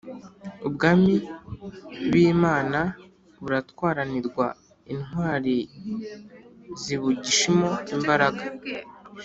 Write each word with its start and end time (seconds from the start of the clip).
Ubwami 0.67 1.13
b’imana 2.11 2.79
buratwaranirwa 3.41 4.45
intwari 4.93 5.55
zibugishimo 6.81 7.69
imbaraga 7.95 8.43